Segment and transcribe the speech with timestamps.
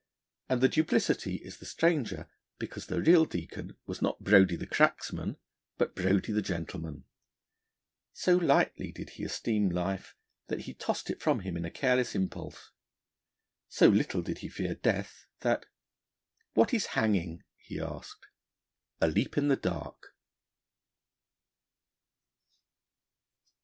[0.49, 5.37] And the duplicity is the stranger, because the real Deacon was not Brodie the Cracksman,
[5.77, 7.05] but Brodie the Gentleman.
[8.11, 10.15] So lightly did he esteem life
[10.47, 12.71] that he tossed it from him in a careless impulse.
[13.67, 15.67] So little did he fear death that,
[16.55, 18.25] 'What is hanging?' he asked.
[19.01, 20.15] 'A leap in the dark.'